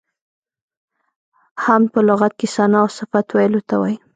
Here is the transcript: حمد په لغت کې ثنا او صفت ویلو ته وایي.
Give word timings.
حمد 1.63 1.87
په 1.93 1.99
لغت 2.09 2.31
کې 2.39 2.47
ثنا 2.55 2.79
او 2.83 2.89
صفت 2.97 3.25
ویلو 3.31 3.61
ته 3.69 3.75
وایي. 3.81 3.97